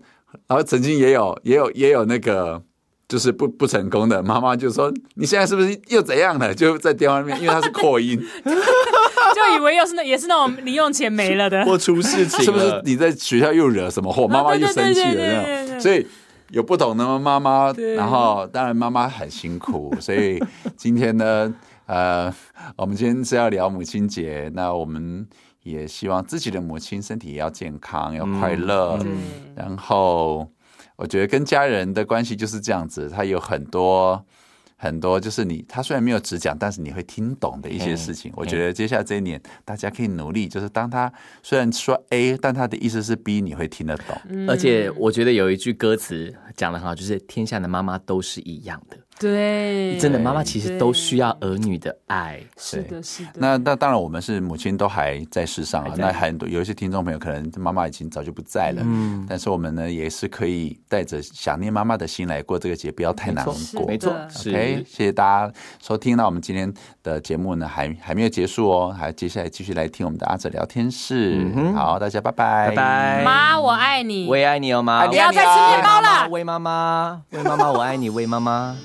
[0.47, 2.59] 然后曾经也有也有也有那个
[3.07, 6.51] 就是不不成功的妈妈就说，你现在是不是又怎样了？
[6.51, 14.27] 就在电话里面，因为他是扩音， 就以为又是那也是那种零用钱没了的，或出事情，是不是你在学校又惹什么祸？
[14.27, 16.07] 妈妈又生气了那种，所以。
[16.51, 20.43] 有不同的妈妈，然后当然妈妈很辛苦， 所以
[20.75, 21.53] 今天呢，
[21.85, 22.33] 呃，
[22.75, 25.27] 我们今天是要聊母亲节，那我们
[25.63, 28.97] 也希望自己的母亲身体也要健康，要快乐。
[29.03, 29.17] 嗯、
[29.55, 30.49] 然后
[30.95, 34.25] 我觉得跟家人的关系就是这样子，他有很多。
[34.77, 38.31] 很多就是你，他虽然没有直讲，但是你会听懂的一些事情。
[38.35, 41.11] 我觉得接下来这一年，大家可以努力，就是当他
[41.41, 44.15] 虽然说 A，但他的意思是 B，你会听得懂。
[44.47, 48.97] 而且我觉得有一句歌词讲的很好，就是天下的妈妈都是一样的。
[49.17, 52.39] 对，真的妈妈其实都需要儿女的爱。
[52.57, 53.31] 是的，是的。
[53.35, 55.93] 那那当然，我们是母亲都还在世上啊。
[55.97, 58.81] 那很多有一些听众朋友可能妈妈已经早就不在了。
[58.83, 59.25] 嗯。
[59.29, 63.85] 但是我们呢，也是可以带着想念妈妈的心来过这个节，不要太难过。
[63.87, 64.11] 没错。
[64.11, 66.17] OK，谢谢大家收听。
[66.17, 71.49] 那我们今天的节目呢，还还没有结束哦，还接下来继续来听我们的阿哲聊天室。
[71.73, 73.23] 好，大家拜拜，拜拜。
[73.23, 75.07] 妈，我爱你，我也爱你哦，妈。
[75.07, 76.27] 不要再吃面包了。
[76.29, 78.75] 喂妈妈，喂妈妈，我爱你，喂妈妈。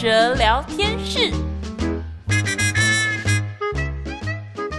[0.00, 1.30] 哲聊天室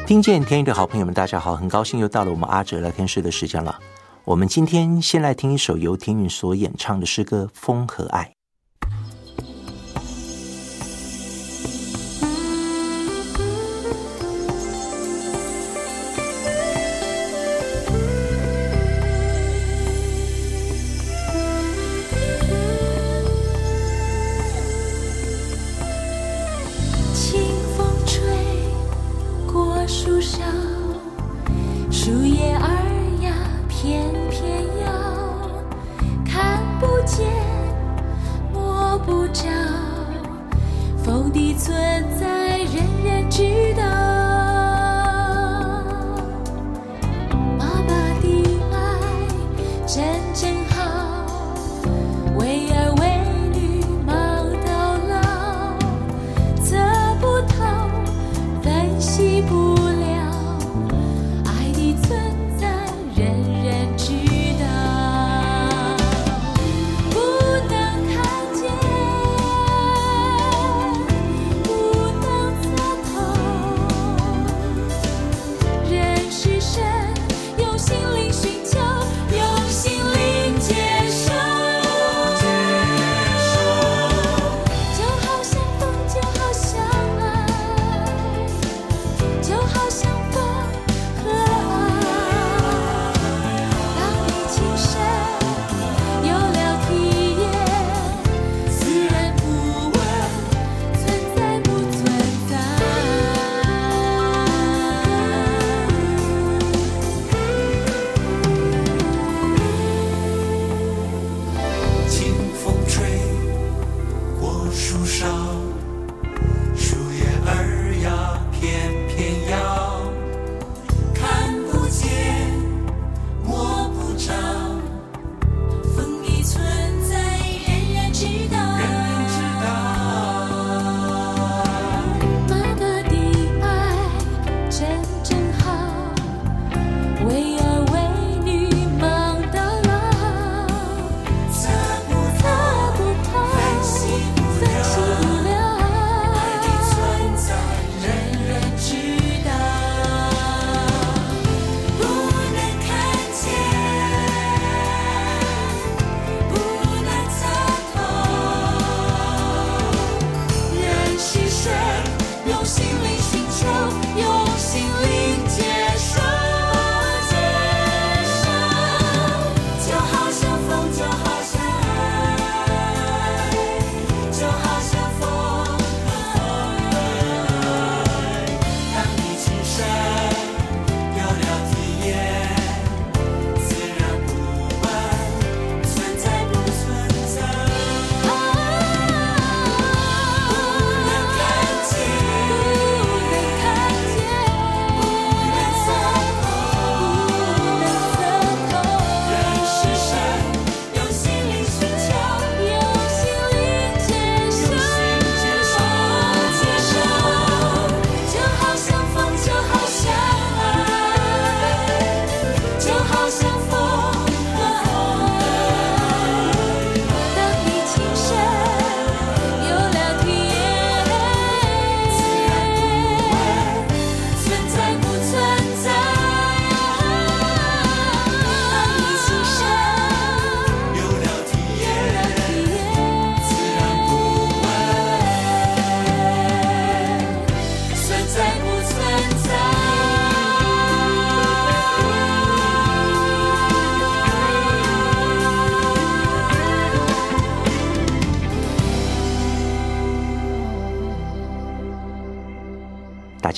[0.07, 3.79] 听见天宇的好朋友们，大家好，很高兴又到了我们阿哲聊天室的时间了。
[4.25, 8.33] 我们今天先来听一首由天宇所演唱的诗歌《风和爱》。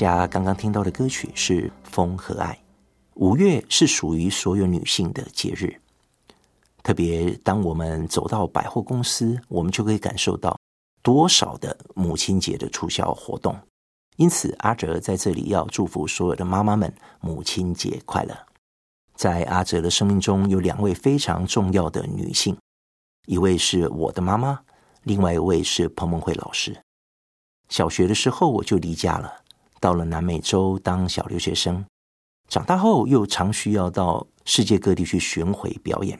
[0.03, 2.53] 家刚刚听到的歌曲是《风和爱》。
[3.15, 5.79] 五月是属于所有女性的节日，
[6.81, 10.59] 特别当我们走到百货公司，我们就可以感受到
[11.01, 13.55] 多少的母亲节的促销活动。
[14.17, 18.35] 因此，阿哲在这里要祝福所有的妈妈们母亲节快乐。
[19.15, 22.57] 在阿哲的生命中有两位非常重要的女性，
[23.27, 24.59] 一位是我的妈妈，
[25.03, 26.81] 另外一位是彭梦慧老师。
[27.69, 29.42] 小学的时候我就离家了，
[29.83, 31.83] 到了南美洲当小留学生。
[32.47, 36.17] 长大后又常需要到世界各地去巡回表演，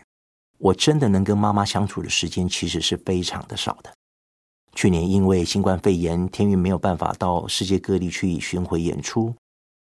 [0.58, 3.90] 我真的能跟妈妈相处的时间其实是非常的少的。
[4.76, 9.34] 去年因为新冠肺炎，天韵没有办法到世界各地去巡回演出，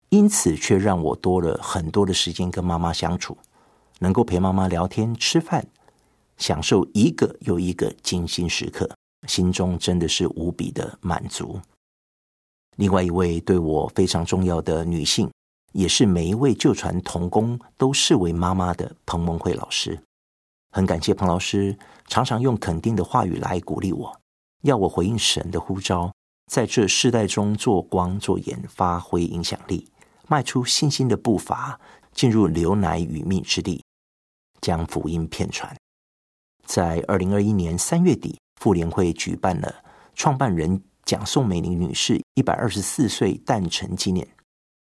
[0.10, 3.38] 因此却让我多了很多的时间跟妈妈相处，
[4.00, 5.66] 能够陪妈妈聊天、吃饭，
[6.36, 8.90] 享受一个又一个精心时刻，
[9.30, 11.58] 心中真的是无比的满足。
[12.78, 15.30] 另外一位对我非常重要的女性。
[15.74, 19.98] 也是每一位旧传同工都视为妈妈的彭蒙慧老师，
[20.72, 24.20] 很感谢彭老师常常用肯定的话语来鼓励我，
[24.64, 26.14] 要我回应神的呼召，
[26.52, 29.90] 在这世代中做光做盐，发挥影响力，
[30.28, 31.80] 迈出信心的步伐，
[32.12, 33.82] 进入流奶与蜜之地，
[34.60, 35.74] 将福音遍传。
[36.66, 39.74] 在二零二一年三月底，妇联会举办了
[40.16, 44.26] 创办人蒋宋美龄女士一百二十四岁诞辰纪念。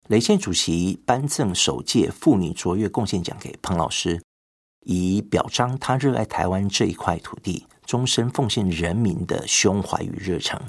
[0.09, 4.21] 雷县主席颁赠首届妇女卓越贡献奖给彭老师，
[4.83, 10.59] 以表彰她热爱台湾这一块土地、终身奉献人民的胸怀与热诚。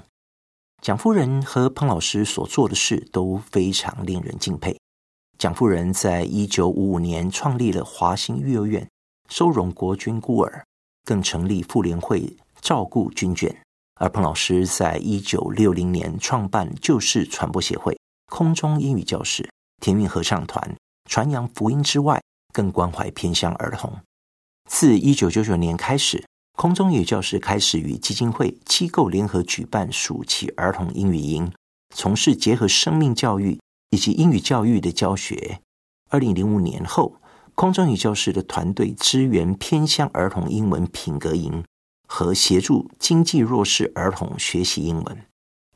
[0.80, 4.78] 蒋夫人和彭老师所做的事都非常令人敬佩。
[5.38, 8.88] 蒋夫人在一九五五年创立了华兴育幼院，
[9.28, 10.64] 收容国军孤儿，
[11.04, 13.52] 更成立妇联会照顾军眷；
[13.98, 17.98] 而彭老师在一九六零年创办旧式传播协会。
[18.30, 20.76] 空中英语教室、田韵合唱团，
[21.08, 22.22] 传扬福音之外，
[22.52, 23.92] 更关怀偏乡儿童。
[24.68, 26.22] 自一九九九年开始，
[26.56, 31.50] 空中英语教室开始与基金会机构联合举办暑期儿童英语营，
[31.94, 33.58] 从事结合生命教育
[33.90, 35.60] 以及英语教育的教学。
[36.10, 37.16] 二零零五年后，
[37.54, 41.64] 空中英语教室的团队支援偏乡儿童英文品格营
[42.08, 45.24] 和协助经济弱势儿童学习英文。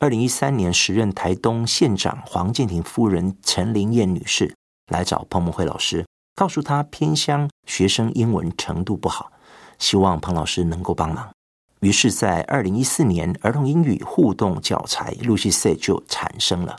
[0.00, 4.52] 二零一三年，时任台东县长黄建庭夫人陈玲燕女士
[4.90, 6.04] 来找彭慕慧老师，
[6.34, 9.30] 告诉她偏乡学生英文程度不好，
[9.78, 11.30] 希望彭老师能够帮忙。
[11.80, 16.78] 于是，在二零一四年，儿童英语互动教材 Lucy Set 就产生了。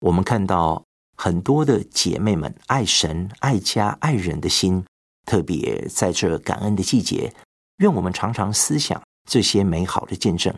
[0.00, 0.84] 我们看到
[1.16, 4.84] 很多的姐妹们爱神、爱家、爱人的心，
[5.26, 7.34] 特别在这感恩的季节，
[7.78, 10.54] 愿我们常常思想这些美好的见证。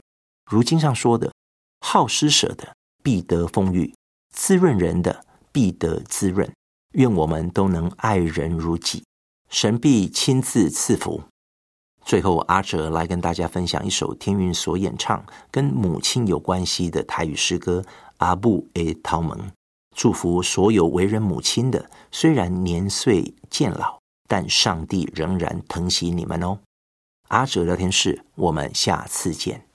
[0.50, 1.32] 如经上说的。
[1.82, 3.94] 好施舍的必得丰裕，
[4.34, 6.48] 滋润人的必得滋润。
[6.92, 9.02] 愿我们都能爱人如己，
[9.48, 11.22] 神必亲自赐福。
[12.04, 17.82] 最后，阿哲来跟大家分享一首天韵所演唱跟母亲有关系的台语诗歌
[18.18, 19.34] 《阿母的头毛》，
[19.96, 23.98] 祝福所有为人母亲的，虽然年岁渐老，
[24.28, 26.58] 但上帝仍然疼惜你们哦。
[27.30, 29.69] 阿哲聊天室，我们下次见。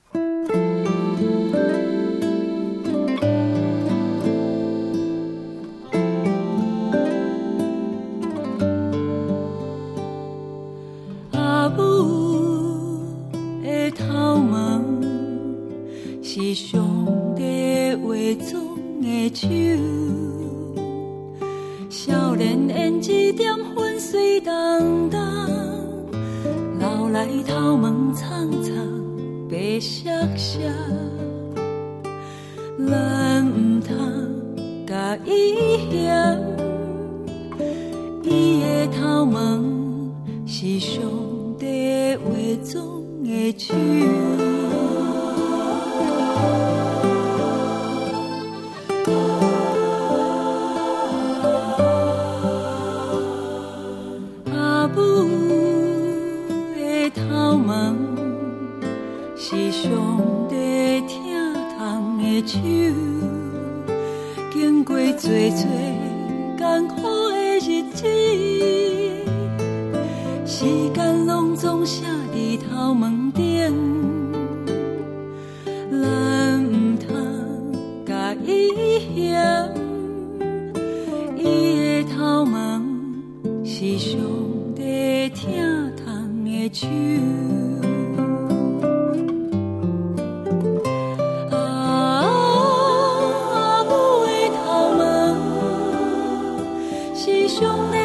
[97.16, 98.05] 是兄妹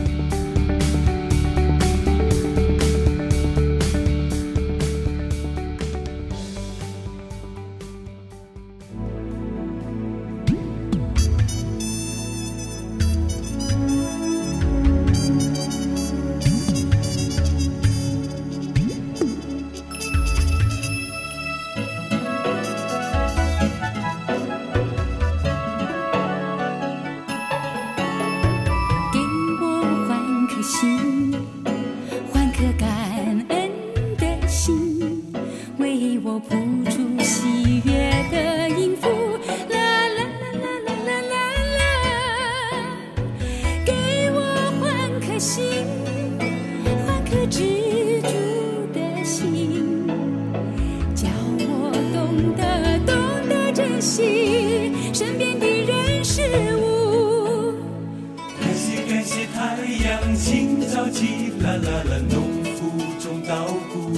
[59.61, 64.11] 太阳清早起，啦啦啦，农夫种稻谷。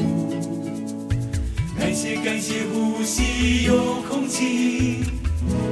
[1.78, 5.04] 感谢感谢，呼吸有空气，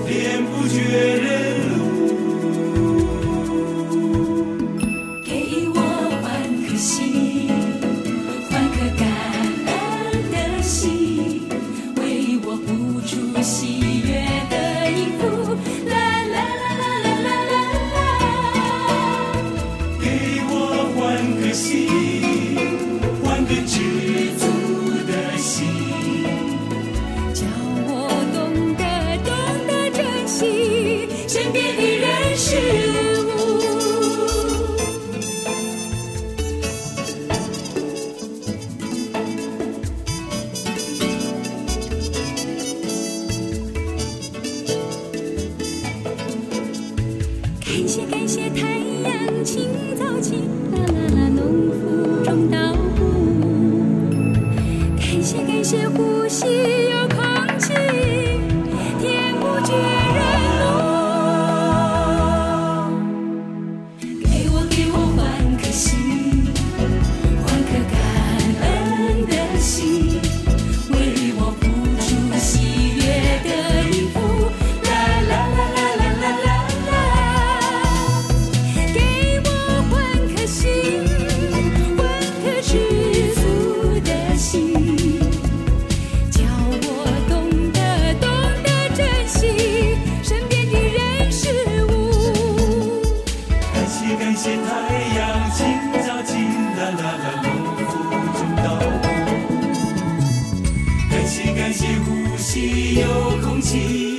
[0.06, 0.82] 天不绝
[1.22, 1.61] 人。
[102.42, 104.11] 呼吸有空气。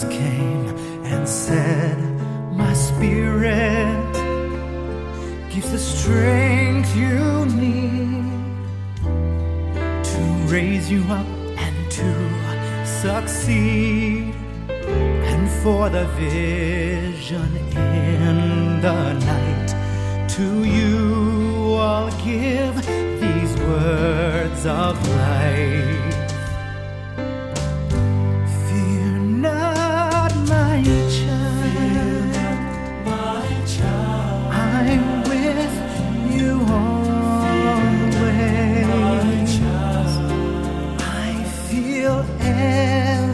[0.00, 0.37] just came.
[42.00, 43.27] will end.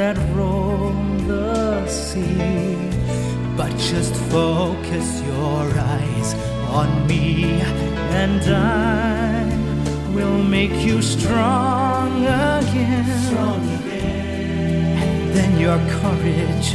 [0.00, 2.74] That roam the sea.
[3.54, 5.62] But just focus your
[5.98, 6.28] eyes
[6.80, 7.60] on me,
[8.22, 9.44] and I
[10.16, 13.08] will make you strong again.
[13.28, 14.96] Strong again.
[15.04, 16.68] And then your courage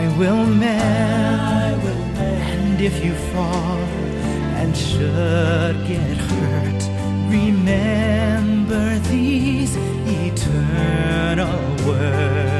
[0.00, 1.82] I will mend.
[2.52, 3.80] And if you fall
[4.60, 6.82] and should get hurt,
[7.38, 9.72] remember these
[10.26, 12.57] eternal words.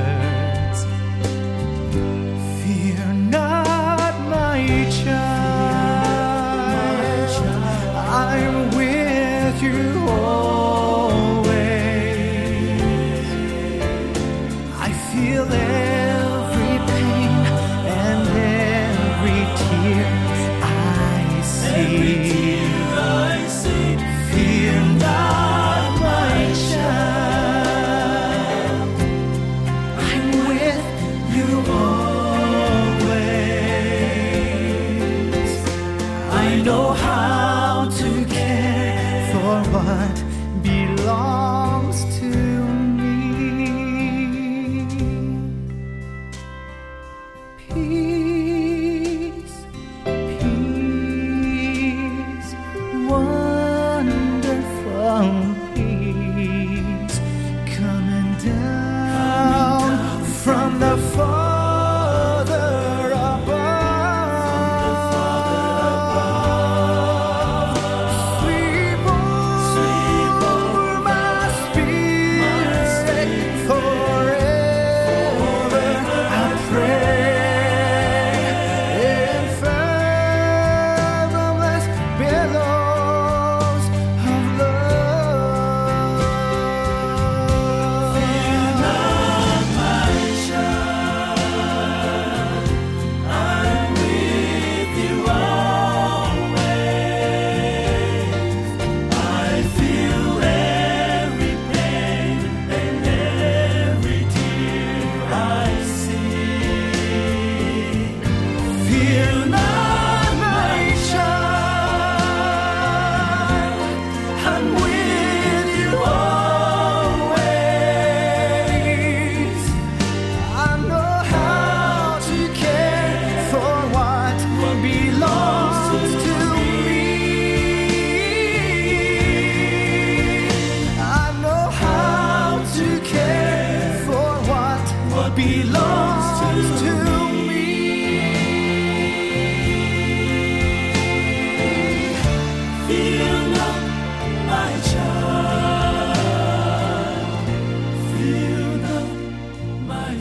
[150.11, 150.15] I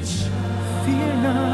[0.83, 1.46] fear not.